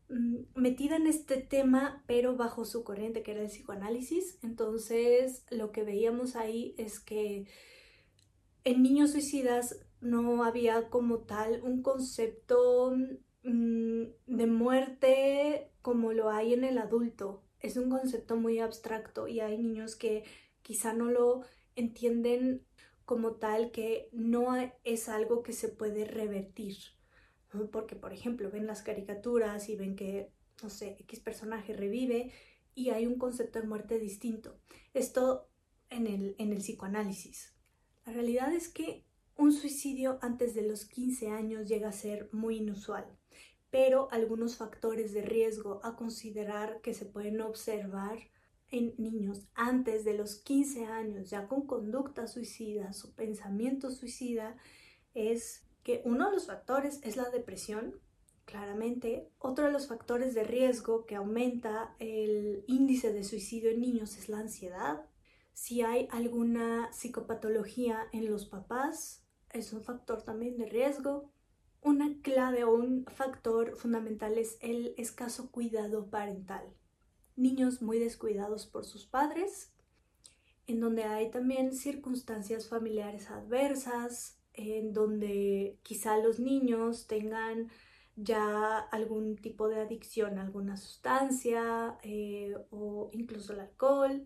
mm, 0.09 0.59
metida 0.59 0.95
en 0.95 1.05
este 1.05 1.37
tema 1.37 2.03
pero 2.07 2.35
bajo 2.35 2.65
su 2.65 2.83
corriente 2.83 3.21
que 3.21 3.31
era 3.31 3.41
el 3.41 3.49
psicoanálisis. 3.49 4.39
Entonces 4.41 5.45
lo 5.51 5.71
que 5.71 5.83
veíamos 5.83 6.35
ahí 6.35 6.73
es 6.79 6.99
que 6.99 7.45
en 8.63 8.81
niños 8.81 9.11
suicidas 9.11 9.79
no 10.01 10.43
había 10.43 10.89
como 10.89 11.19
tal 11.19 11.61
un 11.63 11.83
concepto 11.83 12.95
mm, 13.43 14.03
de 14.25 14.47
muerte 14.47 15.71
como 15.83 16.13
lo 16.13 16.31
hay 16.31 16.53
en 16.53 16.63
el 16.63 16.79
adulto 16.79 17.43
es 17.61 17.77
un 17.77 17.89
concepto 17.89 18.35
muy 18.35 18.59
abstracto 18.59 19.27
y 19.27 19.39
hay 19.39 19.57
niños 19.57 19.95
que 19.95 20.23
quizá 20.61 20.93
no 20.93 21.05
lo 21.05 21.41
entienden 21.75 22.65
como 23.05 23.33
tal 23.33 23.71
que 23.71 24.09
no 24.11 24.55
es 24.83 25.09
algo 25.09 25.43
que 25.43 25.53
se 25.53 25.69
puede 25.69 26.05
revertir. 26.05 26.77
Porque, 27.71 27.95
por 27.95 28.13
ejemplo, 28.13 28.49
ven 28.49 28.67
las 28.67 28.81
caricaturas 28.81 29.67
y 29.67 29.75
ven 29.75 29.95
que, 29.95 30.31
no 30.63 30.69
sé, 30.69 30.95
X 31.01 31.19
personaje 31.19 31.73
revive 31.73 32.31
y 32.73 32.91
hay 32.91 33.05
un 33.05 33.17
concepto 33.17 33.59
de 33.59 33.67
muerte 33.67 33.99
distinto. 33.99 34.57
Esto 34.93 35.49
en 35.89 36.07
el, 36.07 36.35
en 36.37 36.53
el 36.53 36.59
psicoanálisis. 36.59 37.53
La 38.05 38.13
realidad 38.13 38.53
es 38.53 38.69
que 38.69 39.05
un 39.35 39.51
suicidio 39.51 40.17
antes 40.21 40.53
de 40.53 40.61
los 40.61 40.85
15 40.85 41.29
años 41.29 41.67
llega 41.67 41.89
a 41.89 41.93
ser 41.93 42.29
muy 42.31 42.57
inusual 42.57 43.05
pero 43.71 44.09
algunos 44.11 44.57
factores 44.57 45.13
de 45.13 45.23
riesgo 45.23 45.79
a 45.83 45.95
considerar 45.95 46.81
que 46.81 46.93
se 46.93 47.05
pueden 47.05 47.41
observar 47.41 48.19
en 48.69 48.93
niños 48.97 49.47
antes 49.53 50.05
de 50.05 50.13
los 50.13 50.35
15 50.35 50.85
años, 50.85 51.29
ya 51.29 51.47
con 51.47 51.65
conducta 51.65 52.27
suicida 52.27 52.91
o 53.03 53.15
pensamiento 53.15 53.89
suicida, 53.89 54.55
es 55.13 55.63
que 55.83 56.01
uno 56.05 56.27
de 56.27 56.35
los 56.35 56.45
factores 56.47 56.99
es 57.03 57.17
la 57.17 57.29
depresión, 57.29 57.99
claramente. 58.45 59.29
Otro 59.39 59.65
de 59.65 59.71
los 59.71 59.87
factores 59.87 60.33
de 60.33 60.43
riesgo 60.43 61.05
que 61.05 61.15
aumenta 61.15 61.95
el 61.99 62.63
índice 62.67 63.13
de 63.13 63.23
suicidio 63.23 63.71
en 63.71 63.81
niños 63.81 64.17
es 64.17 64.29
la 64.29 64.39
ansiedad. 64.39 65.05
Si 65.53 65.81
hay 65.81 66.07
alguna 66.11 66.91
psicopatología 66.91 68.07
en 68.11 68.29
los 68.29 68.45
papás, 68.45 69.25
es 69.51 69.73
un 69.73 69.81
factor 69.81 70.23
también 70.23 70.57
de 70.57 70.65
riesgo. 70.65 71.31
Una 71.83 72.15
clave 72.21 72.63
o 72.63 72.73
un 72.73 73.05
factor 73.05 73.75
fundamental 73.75 74.37
es 74.37 74.59
el 74.61 74.93
escaso 74.97 75.49
cuidado 75.49 76.11
parental. 76.11 76.63
Niños 77.35 77.81
muy 77.81 77.97
descuidados 77.97 78.67
por 78.67 78.85
sus 78.85 79.07
padres, 79.07 79.73
en 80.67 80.79
donde 80.79 81.05
hay 81.05 81.31
también 81.31 81.73
circunstancias 81.73 82.69
familiares 82.69 83.31
adversas, 83.31 84.37
en 84.53 84.93
donde 84.93 85.79
quizá 85.81 86.17
los 86.17 86.39
niños 86.39 87.07
tengan 87.07 87.71
ya 88.15 88.77
algún 88.77 89.37
tipo 89.37 89.67
de 89.67 89.79
adicción 89.81 90.37
a 90.37 90.43
alguna 90.43 90.77
sustancia 90.77 91.97
eh, 92.03 92.55
o 92.69 93.09
incluso 93.11 93.53
el 93.53 93.61
alcohol. 93.61 94.23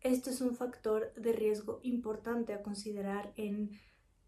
Esto 0.00 0.30
es 0.30 0.40
un 0.40 0.54
factor 0.54 1.12
de 1.14 1.32
riesgo 1.34 1.80
importante 1.82 2.54
a 2.54 2.62
considerar 2.62 3.34
en 3.36 3.78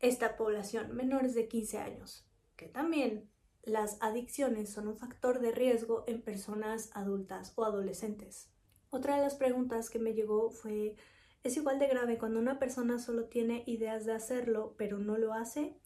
esta 0.01 0.37
población 0.37 0.95
menores 0.95 1.35
de 1.35 1.49
15 1.49 1.79
años, 1.79 2.28
que 2.59 2.67
también 2.67 3.31
las 3.63 3.97
adicciones 4.01 4.71
son 4.71 4.89
un 4.89 4.99
factor 4.99 5.41
de 5.41 5.53
riesgo 5.53 6.05
en 6.07 6.21
personas 6.21 6.91
adultas 6.93 7.53
o 7.57 7.65
adolescentes. 7.65 8.51
Otra 8.91 9.17
de 9.17 9.23
las 9.23 9.37
preguntas 9.37 9.89
que 9.89 9.99
me 9.99 10.13
llegó 10.13 10.51
fue 10.51 10.97
es 11.45 11.57
igual 11.57 11.79
de 11.79 11.87
grave 11.87 12.19
cuando 12.19 12.41
una 12.41 12.59
persona 12.59 12.99
solo 12.99 13.27
tiene 13.27 13.63
ideas 13.67 14.05
de 14.05 14.13
hacerlo, 14.13 14.75
pero 14.77 14.99
no 14.99 15.17
lo 15.17 15.33
hace. 15.33 15.79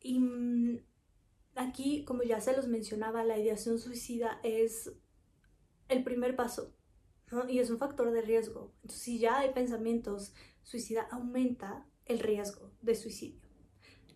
Y 0.00 0.18
mm, 0.20 0.80
aquí, 1.54 2.04
como 2.04 2.22
ya 2.22 2.40
se 2.40 2.54
los 2.54 2.68
mencionaba, 2.68 3.24
la 3.24 3.38
ideación 3.38 3.78
suicida 3.78 4.38
es 4.42 4.92
el 5.88 6.04
primer 6.04 6.36
paso 6.36 6.76
y 7.48 7.58
es 7.58 7.70
un 7.70 7.78
factor 7.78 8.12
de 8.12 8.20
riesgo. 8.20 8.74
Entonces, 8.82 9.02
si 9.02 9.18
ya 9.18 9.38
hay 9.38 9.52
pensamientos 9.54 10.34
suicida, 10.62 11.08
aumenta 11.10 11.86
el 12.04 12.18
riesgo 12.20 12.72
de 12.82 12.94
suicidio, 12.94 13.48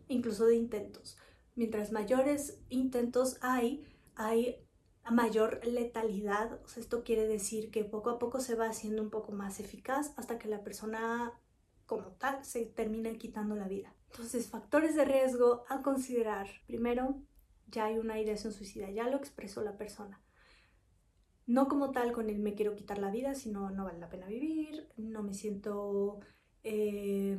incluso 0.08 0.46
de 0.46 0.56
intentos. 0.56 1.16
Mientras 1.60 1.92
mayores 1.92 2.58
intentos 2.70 3.36
hay, 3.42 3.84
hay 4.14 4.66
mayor 5.10 5.60
letalidad. 5.62 6.58
esto 6.74 7.04
quiere 7.04 7.28
decir 7.28 7.70
que 7.70 7.84
poco 7.84 8.08
a 8.08 8.18
poco 8.18 8.40
se 8.40 8.54
va 8.54 8.70
haciendo 8.70 9.02
un 9.02 9.10
poco 9.10 9.32
más 9.32 9.60
eficaz 9.60 10.14
hasta 10.16 10.38
que 10.38 10.48
la 10.48 10.64
persona 10.64 11.34
como 11.84 12.12
tal 12.12 12.42
se 12.46 12.64
termina 12.64 13.12
quitando 13.18 13.56
la 13.56 13.68
vida. 13.68 13.94
Entonces, 14.10 14.48
factores 14.48 14.94
de 14.94 15.04
riesgo 15.04 15.64
a 15.68 15.82
considerar. 15.82 16.48
Primero, 16.66 17.20
ya 17.66 17.84
hay 17.84 17.98
una 17.98 18.18
ideación 18.18 18.54
suicida, 18.54 18.88
ya 18.88 19.10
lo 19.10 19.18
expresó 19.18 19.60
la 19.60 19.76
persona. 19.76 20.18
No 21.44 21.68
como 21.68 21.90
tal 21.90 22.12
con 22.12 22.30
el 22.30 22.38
me 22.38 22.54
quiero 22.54 22.74
quitar 22.74 22.96
la 22.96 23.10
vida, 23.10 23.34
sino 23.34 23.68
no 23.68 23.84
vale 23.84 23.98
la 23.98 24.08
pena 24.08 24.28
vivir, 24.28 24.88
no 24.96 25.22
me 25.22 25.34
siento, 25.34 26.20
eh, 26.62 27.36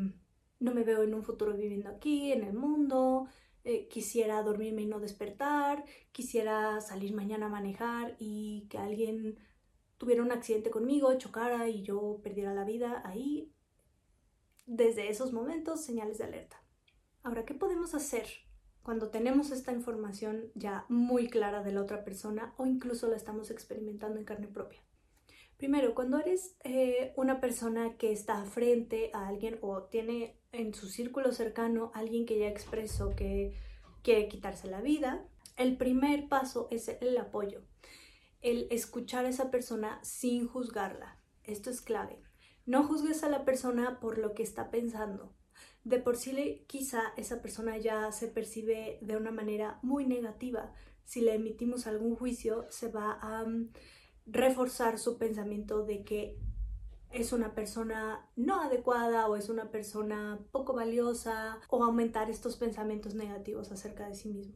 no 0.59 0.75
me 0.75 0.83
veo 0.83 1.01
en 1.01 1.15
un 1.15 1.23
futuro 1.23 1.57
viviendo 1.57 1.89
aquí, 1.89 2.31
en 2.31 2.43
el 2.43 2.53
mundo, 2.53 3.27
eh, 3.63 3.87
quisiera 3.87 4.41
dormirme 4.43 4.81
y 4.81 4.87
no 4.87 4.99
despertar, 4.99 5.83
quisiera 6.11 6.81
salir 6.81 7.13
mañana 7.13 7.45
a 7.45 7.49
manejar 7.49 8.15
y 8.19 8.67
que 8.69 8.77
alguien 8.77 9.37
tuviera 9.97 10.23
un 10.23 10.31
accidente 10.31 10.71
conmigo, 10.71 11.13
chocara 11.17 11.69
y 11.69 11.83
yo 11.83 12.19
perdiera 12.23 12.53
la 12.53 12.63
vida 12.63 13.03
ahí. 13.05 13.51
Desde 14.65 15.09
esos 15.09 15.31
momentos, 15.31 15.83
señales 15.83 16.17
de 16.17 16.23
alerta. 16.23 16.63
Ahora, 17.23 17.45
¿qué 17.45 17.53
podemos 17.53 17.93
hacer 17.93 18.25
cuando 18.81 19.09
tenemos 19.09 19.51
esta 19.51 19.71
información 19.71 20.51
ya 20.55 20.85
muy 20.89 21.27
clara 21.27 21.61
de 21.61 21.71
la 21.71 21.81
otra 21.81 22.03
persona 22.03 22.55
o 22.57 22.65
incluso 22.65 23.07
la 23.07 23.15
estamos 23.15 23.51
experimentando 23.51 24.17
en 24.17 24.25
carne 24.25 24.47
propia? 24.47 24.81
Primero, 25.57 25.93
cuando 25.93 26.17
eres 26.17 26.55
eh, 26.63 27.13
una 27.15 27.39
persona 27.39 27.95
que 27.97 28.11
está 28.11 28.43
frente 28.45 29.11
a 29.13 29.27
alguien 29.27 29.59
o 29.61 29.83
tiene 29.83 30.40
en 30.51 30.73
su 30.73 30.87
círculo 30.87 31.31
cercano 31.31 31.91
alguien 31.93 32.25
que 32.25 32.39
ya 32.39 32.47
expresó 32.47 33.15
que 33.15 33.53
quiere 34.03 34.27
quitarse 34.27 34.67
la 34.67 34.81
vida, 34.81 35.25
el 35.57 35.77
primer 35.77 36.27
paso 36.27 36.67
es 36.71 36.87
el 36.87 37.17
apoyo, 37.17 37.61
el 38.41 38.67
escuchar 38.71 39.25
a 39.25 39.29
esa 39.29 39.51
persona 39.51 39.99
sin 40.03 40.47
juzgarla. 40.47 41.19
Esto 41.43 41.69
es 41.69 41.81
clave. 41.81 42.21
No 42.65 42.83
juzgues 42.83 43.23
a 43.23 43.29
la 43.29 43.45
persona 43.45 43.99
por 43.99 44.17
lo 44.17 44.33
que 44.33 44.43
está 44.43 44.71
pensando. 44.71 45.33
De 45.83 45.99
por 45.99 46.15
sí 46.15 46.63
quizá 46.67 47.13
esa 47.17 47.41
persona 47.41 47.77
ya 47.77 48.11
se 48.11 48.27
percibe 48.27 48.99
de 49.01 49.17
una 49.17 49.31
manera 49.31 49.79
muy 49.81 50.05
negativa. 50.05 50.73
Si 51.05 51.21
le 51.21 51.35
emitimos 51.35 51.87
algún 51.87 52.15
juicio, 52.15 52.65
se 52.69 52.89
va 52.89 53.17
a 53.21 53.45
reforzar 54.25 54.99
su 54.99 55.17
pensamiento 55.17 55.83
de 55.83 56.03
que 56.03 56.37
es 57.13 57.33
una 57.33 57.53
persona 57.53 58.29
no 58.35 58.61
adecuada 58.61 59.27
o 59.27 59.35
es 59.35 59.49
una 59.49 59.71
persona 59.71 60.39
poco 60.51 60.73
valiosa 60.73 61.59
o 61.69 61.83
aumentar 61.83 62.29
estos 62.29 62.57
pensamientos 62.57 63.15
negativos 63.15 63.71
acerca 63.71 64.07
de 64.07 64.15
sí 64.15 64.29
mismo. 64.29 64.55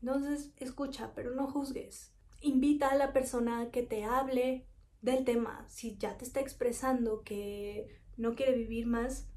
Entonces, 0.00 0.52
escucha, 0.58 1.12
pero 1.14 1.34
no 1.34 1.46
juzgues. 1.46 2.12
Invita 2.40 2.88
a 2.90 2.96
la 2.96 3.12
persona 3.12 3.70
que 3.70 3.82
te 3.82 4.04
hable 4.04 4.66
del 5.00 5.24
tema. 5.24 5.64
Si 5.68 5.96
ya 5.96 6.16
te 6.16 6.24
está 6.24 6.40
expresando 6.40 7.22
que 7.22 8.02
no 8.16 8.34
quiere 8.34 8.56
vivir 8.56 8.86
más, 8.86 9.28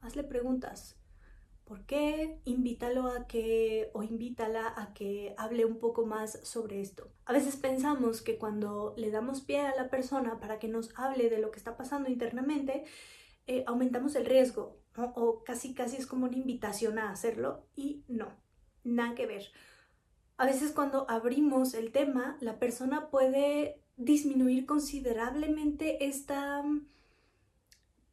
hazle 0.00 0.24
preguntas. 0.24 1.00
¿Por 1.74 1.86
qué? 1.86 2.38
Invítalo 2.44 3.08
a 3.08 3.26
que 3.26 3.90
o 3.94 4.04
invítala 4.04 4.72
a 4.76 4.94
que 4.94 5.34
hable 5.36 5.64
un 5.64 5.80
poco 5.80 6.06
más 6.06 6.38
sobre 6.44 6.80
esto. 6.80 7.10
A 7.24 7.32
veces 7.32 7.56
pensamos 7.56 8.22
que 8.22 8.38
cuando 8.38 8.94
le 8.96 9.10
damos 9.10 9.40
pie 9.40 9.62
a 9.62 9.74
la 9.74 9.90
persona 9.90 10.38
para 10.38 10.60
que 10.60 10.68
nos 10.68 10.96
hable 10.96 11.28
de 11.28 11.38
lo 11.38 11.50
que 11.50 11.58
está 11.58 11.76
pasando 11.76 12.08
internamente, 12.08 12.84
eh, 13.48 13.64
aumentamos 13.66 14.14
el 14.14 14.24
riesgo 14.24 14.78
o 14.96 15.42
casi 15.42 15.74
casi 15.74 15.96
es 15.96 16.06
como 16.06 16.26
una 16.26 16.36
invitación 16.36 16.96
a 17.00 17.10
hacerlo 17.10 17.66
y 17.74 18.04
no, 18.06 18.28
nada 18.84 19.16
que 19.16 19.26
ver. 19.26 19.42
A 20.36 20.46
veces 20.46 20.70
cuando 20.70 21.10
abrimos 21.10 21.74
el 21.74 21.90
tema, 21.90 22.36
la 22.40 22.60
persona 22.60 23.10
puede 23.10 23.82
disminuir 23.96 24.64
considerablemente 24.64 26.06
esta 26.06 26.62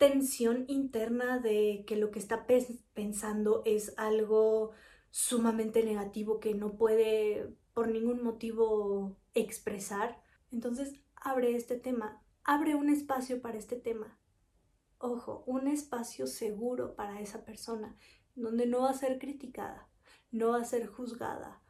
tensión 0.01 0.65
interna 0.67 1.38
de 1.38 1.84
que 1.86 1.96
lo 1.96 2.10
que 2.10 2.17
está 2.17 2.48
pensando 2.96 3.62
es 3.65 3.93
algo 3.98 4.72
sumamente 5.12 5.84
negativo 5.84 6.39
que 6.39 6.55
no 6.55 6.75
puede 6.75 7.55
por 7.75 7.88
ningún 7.88 8.24
motivo 8.24 9.20
expresar. 9.36 10.20
Entonces 10.51 10.96
abre 11.13 11.55
este 11.55 11.75
tema, 11.75 12.20
abre 12.43 12.74
un 12.74 12.89
espacio 12.89 13.43
para 13.43 13.60
este 13.60 13.75
tema. 13.75 14.17
Ojo, 14.98 15.43
un 15.46 15.67
espacio 15.67 16.25
seguro 16.25 16.96
para 16.96 17.22
esa 17.22 17.46
persona, 17.46 17.96
donde 18.34 18.65
no 18.65 18.81
va 18.81 18.89
a 18.89 18.96
ser 18.96 19.20
criticada, 19.20 19.88
no 20.31 20.53
va 20.53 20.62
a 20.62 20.65
ser 20.65 20.88
juzgada. 20.88 21.62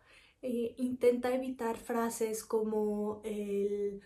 Eh, 0.41 0.73
intenta 0.77 1.35
evitar 1.35 1.75
frases 1.75 2.45
como 2.45 3.19
el, 3.25 4.01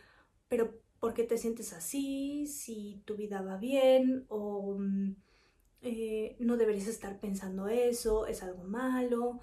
pero 0.47 0.81
por 1.05 1.13
qué 1.13 1.23
te 1.23 1.37
sientes 1.37 1.71
así, 1.71 2.47
si 2.47 3.03
tu 3.05 3.15
vida 3.15 3.43
va 3.43 3.57
bien 3.57 4.25
o 4.27 4.75
mm, 4.79 5.15
eh, 5.83 6.35
no 6.39 6.57
deberías 6.57 6.87
estar 6.87 7.19
pensando 7.19 7.67
eso, 7.67 8.25
es 8.25 8.41
algo 8.41 8.63
malo. 8.63 9.41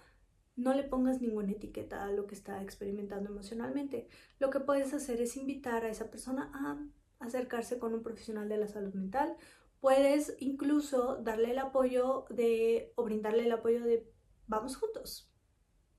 No 0.56 0.74
le 0.74 0.82
pongas 0.82 1.20
ninguna 1.20 1.52
etiqueta 1.52 2.02
a 2.02 2.10
lo 2.10 2.26
que 2.26 2.34
está 2.34 2.60
experimentando 2.64 3.30
emocionalmente. 3.30 4.08
Lo 4.40 4.50
que 4.50 4.58
puedes 4.58 4.92
hacer 4.92 5.20
es 5.20 5.36
invitar 5.36 5.84
a 5.84 5.88
esa 5.88 6.10
persona 6.10 6.50
a 6.52 7.24
acercarse 7.24 7.78
con 7.78 7.94
un 7.94 8.02
profesional 8.02 8.48
de 8.48 8.56
la 8.56 8.66
salud 8.66 8.92
mental. 8.94 9.36
Puedes 9.78 10.34
incluso 10.40 11.18
darle 11.22 11.52
el 11.52 11.60
apoyo 11.60 12.24
de 12.28 12.92
o 12.96 13.04
brindarle 13.04 13.44
el 13.44 13.52
apoyo 13.52 13.84
de 13.84 14.12
vamos 14.48 14.74
juntos. 14.74 15.30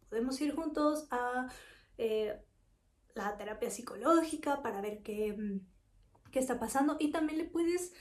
Podemos 0.10 0.42
ir 0.42 0.54
juntos 0.54 1.08
a 1.10 1.48
eh, 1.98 2.38
la 3.16 3.38
terapia 3.38 3.70
psicológica 3.70 4.62
para 4.62 4.82
ver 4.82 5.02
qué, 5.04 5.34
mm, 5.34 6.32
qué 6.32 6.40
está 6.40 6.60
pasando 6.60 6.98
y 7.00 7.12
también 7.12 7.38
le 7.38 7.46
puedes 7.46 7.94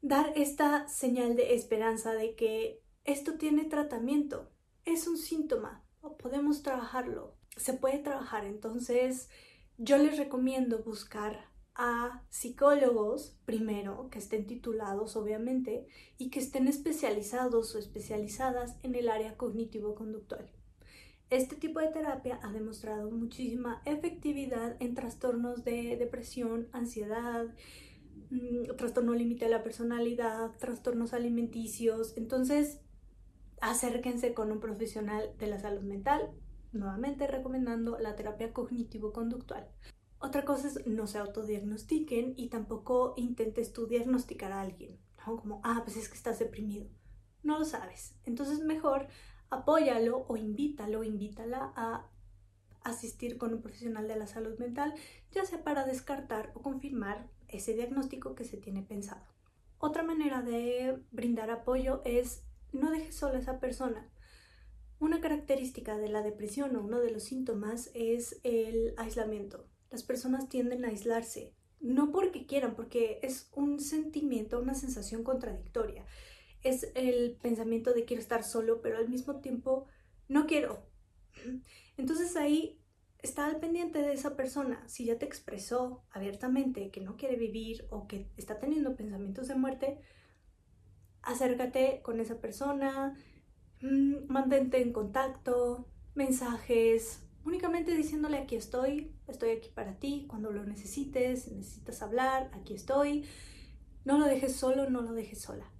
dar 0.00 0.32
esta 0.36 0.88
señal 0.88 1.36
de 1.36 1.54
esperanza 1.54 2.12
de 2.12 2.36
que 2.36 2.82
esto 3.04 3.34
tiene 3.34 3.64
tratamiento, 3.64 4.50
es 4.84 5.08
un 5.08 5.16
síntoma 5.16 5.84
o 6.00 6.16
podemos 6.16 6.62
trabajarlo, 6.62 7.36
se 7.56 7.72
puede 7.72 7.98
trabajar. 7.98 8.44
Entonces 8.44 9.28
yo 9.76 9.98
les 9.98 10.18
recomiendo 10.18 10.82
buscar 10.82 11.48
a 11.74 12.24
psicólogos 12.28 13.38
primero, 13.44 14.08
que 14.10 14.18
estén 14.18 14.46
titulados 14.46 15.14
obviamente 15.16 15.86
y 16.16 16.30
que 16.30 16.40
estén 16.40 16.66
especializados 16.66 17.74
o 17.74 17.78
especializadas 17.78 18.76
en 18.82 18.96
el 18.96 19.08
área 19.08 19.36
cognitivo-conductual. 19.36 20.50
Este 21.30 21.56
tipo 21.56 21.80
de 21.80 21.88
terapia 21.88 22.40
ha 22.42 22.50
demostrado 22.52 23.10
muchísima 23.10 23.82
efectividad 23.84 24.76
en 24.80 24.94
trastornos 24.94 25.62
de 25.62 25.96
depresión, 25.98 26.68
ansiedad, 26.72 27.46
mm, 28.30 28.76
trastorno 28.78 29.12
límite 29.12 29.44
de 29.44 29.50
la 29.50 29.62
personalidad, 29.62 30.52
trastornos 30.58 31.12
alimenticios. 31.12 32.16
Entonces, 32.16 32.80
acérquense 33.60 34.32
con 34.32 34.50
un 34.52 34.60
profesional 34.60 35.34
de 35.38 35.48
la 35.48 35.58
salud 35.58 35.82
mental, 35.82 36.30
nuevamente 36.72 37.26
recomendando 37.26 37.98
la 37.98 38.16
terapia 38.16 38.54
cognitivo-conductual. 38.54 39.68
Otra 40.20 40.46
cosa 40.46 40.68
es 40.68 40.86
no 40.86 41.06
se 41.06 41.18
autodiagnostiquen 41.18 42.34
y 42.36 42.48
tampoco 42.48 43.12
intentes 43.18 43.74
tú 43.74 43.86
diagnosticar 43.86 44.52
a 44.52 44.62
alguien, 44.62 44.98
Como, 45.24 45.60
ah, 45.62 45.82
pues 45.84 45.98
es 45.98 46.08
que 46.08 46.16
estás 46.16 46.38
deprimido. 46.38 46.88
No 47.42 47.58
lo 47.58 47.66
sabes. 47.66 48.16
Entonces 48.24 48.60
mejor 48.60 49.08
apóyalo 49.50 50.24
o 50.28 50.36
invítalo, 50.36 51.04
invítala 51.04 51.72
a 51.76 52.10
asistir 52.82 53.38
con 53.38 53.52
un 53.54 53.62
profesional 53.62 54.08
de 54.08 54.16
la 54.16 54.26
salud 54.26 54.58
mental, 54.58 54.94
ya 55.32 55.44
sea 55.44 55.62
para 55.62 55.84
descartar 55.84 56.52
o 56.54 56.62
confirmar 56.62 57.28
ese 57.48 57.74
diagnóstico 57.74 58.34
que 58.34 58.44
se 58.44 58.56
tiene 58.56 58.82
pensado. 58.82 59.26
Otra 59.78 60.02
manera 60.02 60.42
de 60.42 61.02
brindar 61.12 61.50
apoyo 61.50 62.02
es 62.04 62.42
no 62.72 62.90
dejes 62.90 63.16
sola 63.16 63.38
a 63.38 63.40
esa 63.40 63.60
persona. 63.60 64.10
Una 64.98 65.20
característica 65.20 65.96
de 65.96 66.08
la 66.08 66.22
depresión 66.22 66.74
o 66.76 66.82
uno 66.82 66.98
de 66.98 67.12
los 67.12 67.22
síntomas 67.24 67.90
es 67.94 68.40
el 68.42 68.94
aislamiento. 68.96 69.66
Las 69.90 70.02
personas 70.02 70.48
tienden 70.48 70.84
a 70.84 70.88
aislarse, 70.88 71.54
no 71.80 72.10
porque 72.10 72.46
quieran, 72.46 72.74
porque 72.74 73.20
es 73.22 73.48
un 73.54 73.78
sentimiento, 73.78 74.60
una 74.60 74.74
sensación 74.74 75.22
contradictoria. 75.22 76.04
Es 76.62 76.90
el 76.94 77.36
pensamiento 77.40 77.92
de 77.92 78.04
quiero 78.04 78.20
estar 78.20 78.42
solo, 78.44 78.80
pero 78.82 78.98
al 78.98 79.08
mismo 79.08 79.40
tiempo 79.40 79.86
no 80.28 80.46
quiero. 80.46 80.82
Entonces 81.96 82.36
ahí 82.36 82.80
está 83.20 83.46
al 83.46 83.58
pendiente 83.58 84.00
de 84.00 84.12
esa 84.12 84.36
persona. 84.36 84.82
Si 84.88 85.04
ya 85.04 85.18
te 85.18 85.26
expresó 85.26 86.04
abiertamente 86.10 86.90
que 86.90 87.00
no 87.00 87.16
quiere 87.16 87.36
vivir 87.36 87.86
o 87.90 88.06
que 88.06 88.30
está 88.36 88.58
teniendo 88.58 88.96
pensamientos 88.96 89.48
de 89.48 89.54
muerte, 89.54 90.00
acércate 91.22 92.00
con 92.02 92.20
esa 92.20 92.40
persona, 92.40 93.16
mm, 93.80 94.26
mantente 94.28 94.80
en 94.80 94.92
contacto, 94.92 95.88
mensajes, 96.14 97.22
únicamente 97.44 97.94
diciéndole 97.94 98.38
aquí 98.38 98.56
estoy, 98.56 99.14
estoy 99.26 99.50
aquí 99.50 99.70
para 99.74 99.98
ti, 99.98 100.26
cuando 100.28 100.52
lo 100.52 100.64
necesites, 100.64 101.50
necesitas 101.50 102.02
hablar, 102.02 102.50
aquí 102.52 102.74
estoy. 102.74 103.24
No 104.04 104.18
lo 104.18 104.26
dejes 104.26 104.54
solo, 104.54 104.88
no 104.88 105.02
lo 105.02 105.12
dejes 105.12 105.40
sola. 105.40 105.70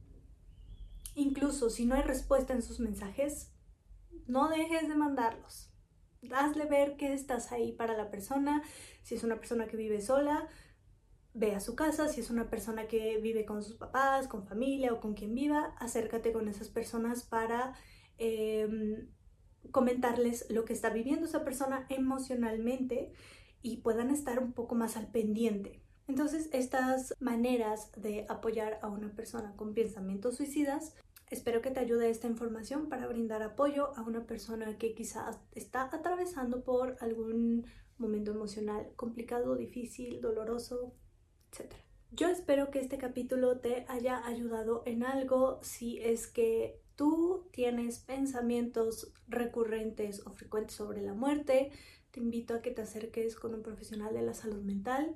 Incluso 1.19 1.69
si 1.69 1.85
no 1.85 1.97
hay 1.97 2.03
respuesta 2.03 2.53
en 2.53 2.63
sus 2.63 2.79
mensajes, 2.79 3.53
no 4.29 4.49
dejes 4.49 4.89
de 4.89 4.95
mandarlos. 4.95 5.73
Hazle 6.33 6.67
ver 6.67 6.97
que 6.97 7.13
estás 7.13 7.51
ahí 7.51 7.73
para 7.73 7.97
la 7.97 8.09
persona. 8.09 8.63
Si 9.03 9.17
es 9.17 9.25
una 9.25 9.35
persona 9.35 9.67
que 9.67 9.77
vive 9.77 10.01
sola, 10.01 10.47
ve 11.35 11.57
a 11.57 11.61
su 11.61 11.75
casa. 11.75 12.07
Si 12.07 12.21
es 12.21 12.31
una 12.31 12.49
persona 12.49 12.87
que 12.87 13.19
vive 13.19 13.45
con 13.45 13.65
sus 13.65 13.75
papás, 13.75 14.29
con 14.29 14.47
familia 14.47 14.93
o 14.93 15.01
con 15.01 15.15
quien 15.15 15.35
viva, 15.35 15.75
acércate 15.81 16.33
con 16.33 16.47
esas 16.47 16.69
personas 16.69 17.25
para 17.25 17.75
em, 18.19 19.09
comentarles 19.73 20.47
lo 20.51 20.65
que 20.65 20.73
está 20.73 20.91
viviendo 20.91 21.27
esa 21.27 21.45
persona 21.45 21.85
emocionalmente 21.89 23.11
y 23.61 23.79
puedan 23.79 24.13
estar 24.13 24.39
un 24.39 24.53
poco 24.53 24.77
más 24.77 24.97
al 24.97 25.11
pendiente. 25.11 25.83
Entonces, 26.07 26.49
estas 26.53 27.13
maneras 27.19 27.91
de 27.97 28.25
apoyar 28.29 28.79
a 28.83 28.89
una 28.89 29.13
persona 29.17 29.57
con 29.57 29.75
pensamientos 29.75 30.37
suicidas 30.37 30.95
Espero 31.31 31.61
que 31.61 31.71
te 31.71 31.81
ayude 31.81 32.09
esta 32.09 32.27
información 32.27 32.89
para 32.89 33.07
brindar 33.07 33.43
apoyo 33.43 33.97
a 33.97 34.03
una 34.03 34.27
persona 34.27 34.79
que 34.79 34.95
quizás 34.95 35.39
está 35.53 35.91
atravesando 35.93 36.65
por 36.65 36.97
algún 37.01 37.67
momento 37.99 38.31
emocional 38.31 38.93
complicado, 38.97 39.55
difícil, 39.55 40.21
doloroso, 40.21 40.95
etc. 41.53 41.75
Yo 42.11 42.29
espero 42.29 42.71
que 42.71 42.79
este 42.79 42.97
capítulo 42.97 43.59
te 43.61 43.85
haya 43.89 44.27
ayudado 44.27 44.83
en 44.87 45.05
algo 45.05 45.59
si 45.63 45.99
es 45.99 46.27
que 46.27 46.81
tú 46.97 47.47
tienes 47.53 47.99
pensamientos 47.99 49.13
recurrentes 49.29 50.27
o 50.27 50.33
frecuentes 50.33 50.77
sobre 50.77 51.03
la 51.03 51.13
muerte. 51.13 51.71
Te 52.11 52.21
invito 52.21 52.55
a 52.55 52.63
que 52.63 52.71
te 52.71 52.81
acerques 52.81 53.37
con 53.37 53.55
un 53.55 53.63
profesional 53.63 54.15
de 54.15 54.23
la 54.23 54.33
salud 54.33 54.63
mental. 54.63 55.15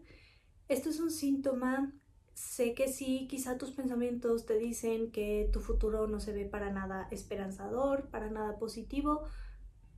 Esto 0.68 0.90
es 0.90 1.00
un 1.00 1.10
síntoma 1.10 1.94
Sé 2.34 2.74
que 2.74 2.88
sí, 2.88 3.26
quizá 3.28 3.58
tus 3.58 3.72
pensamientos 3.72 4.46
te 4.46 4.58
dicen 4.58 5.10
que 5.10 5.48
tu 5.52 5.60
futuro 5.60 6.06
no 6.06 6.20
se 6.20 6.32
ve 6.32 6.46
para 6.46 6.70
nada 6.70 7.08
esperanzador, 7.10 8.08
para 8.08 8.30
nada 8.30 8.58
positivo. 8.58 9.22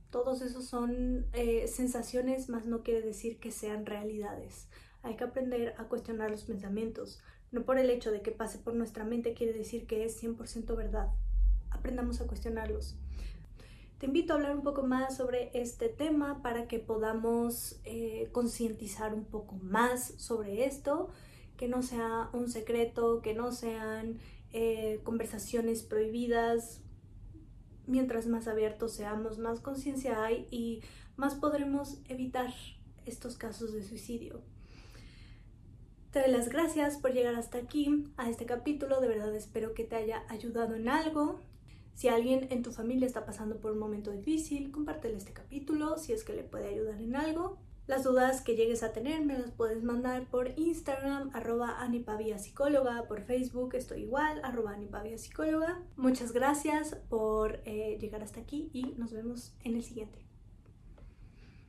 Todos 0.09 0.41
esos 0.41 0.65
son 0.65 1.27
eh, 1.33 1.67
sensaciones, 1.67 2.49
más 2.49 2.65
no 2.65 2.83
quiere 2.83 3.01
decir 3.01 3.39
que 3.39 3.51
sean 3.51 3.85
realidades. 3.85 4.67
Hay 5.01 5.15
que 5.15 5.23
aprender 5.23 5.75
a 5.77 5.85
cuestionar 5.85 6.29
los 6.29 6.43
pensamientos. 6.43 7.21
No 7.51 7.63
por 7.63 7.77
el 7.77 7.89
hecho 7.89 8.11
de 8.11 8.21
que 8.21 8.31
pase 8.31 8.57
por 8.57 8.73
nuestra 8.73 9.05
mente 9.05 9.33
quiere 9.33 9.53
decir 9.53 9.87
que 9.87 10.03
es 10.03 10.21
100% 10.21 10.75
verdad. 10.75 11.09
Aprendamos 11.69 12.19
a 12.19 12.27
cuestionarlos. 12.27 12.95
Te 13.97 14.07
invito 14.07 14.33
a 14.33 14.35
hablar 14.35 14.55
un 14.55 14.63
poco 14.63 14.83
más 14.83 15.15
sobre 15.15 15.51
este 15.53 15.87
tema 15.87 16.41
para 16.41 16.67
que 16.67 16.79
podamos 16.79 17.79
eh, 17.85 18.27
concientizar 18.33 19.13
un 19.13 19.23
poco 19.23 19.55
más 19.55 20.13
sobre 20.17 20.65
esto 20.65 21.11
que 21.57 21.67
no 21.67 21.81
sea 21.81 22.29
un 22.33 22.49
secreto, 22.49 23.21
que 23.21 23.33
no 23.33 23.51
sean 23.51 24.19
eh, 24.51 24.99
conversaciones 25.03 25.83
prohibidas. 25.83 26.81
Mientras 27.87 28.27
más 28.27 28.47
abiertos 28.47 28.93
seamos, 28.93 29.37
más 29.37 29.59
conciencia 29.59 30.23
hay 30.23 30.47
y 30.51 30.81
más 31.17 31.35
podremos 31.35 31.99
evitar 32.09 32.53
estos 33.05 33.37
casos 33.37 33.73
de 33.73 33.83
suicidio. 33.83 34.41
Te 36.11 36.21
doy 36.21 36.31
las 36.31 36.49
gracias 36.49 36.97
por 36.97 37.11
llegar 37.11 37.35
hasta 37.35 37.57
aquí, 37.57 38.05
a 38.17 38.29
este 38.29 38.45
capítulo. 38.45 39.01
De 39.01 39.07
verdad 39.07 39.35
espero 39.35 39.73
que 39.73 39.83
te 39.83 39.97
haya 39.97 40.23
ayudado 40.29 40.75
en 40.75 40.87
algo. 40.87 41.39
Si 41.93 42.07
alguien 42.07 42.47
en 42.51 42.63
tu 42.63 42.71
familia 42.71 43.07
está 43.07 43.25
pasando 43.25 43.57
por 43.57 43.71
un 43.71 43.79
momento 43.79 44.11
difícil, 44.11 44.71
compártele 44.71 45.17
este 45.17 45.33
capítulo 45.33 45.97
si 45.97 46.13
es 46.13 46.23
que 46.23 46.33
le 46.33 46.43
puede 46.43 46.67
ayudar 46.67 47.01
en 47.01 47.15
algo. 47.15 47.57
Las 47.87 48.03
dudas 48.03 48.41
que 48.41 48.55
llegues 48.55 48.81
a 48.81 48.93
tener 48.93 49.23
me 49.23 49.37
las 49.37 49.51
puedes 49.51 49.83
mandar 49.83 50.25
por 50.31 50.57
Instagram, 50.57 51.29
arroba 51.33 51.81
Anipavia 51.81 52.39
Psicóloga, 52.39 53.03
por 53.07 53.21
Facebook 53.21 53.75
estoy 53.75 54.01
igual, 54.01 54.41
arroba 54.43 54.71
Anipavia 54.71 55.19
Psicóloga. 55.19 55.83
Muchas 55.95 56.31
gracias 56.31 56.95
por 57.09 57.61
eh, 57.65 57.97
llegar 58.01 58.23
hasta 58.23 58.39
aquí 58.39 58.71
y 58.73 58.95
nos 58.97 59.13
vemos 59.13 59.53
en 59.63 59.75
el 59.75 59.83
siguiente. 59.83 60.24